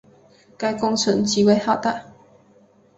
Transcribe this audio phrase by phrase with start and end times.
[0.57, 2.05] 该工程极为浩大。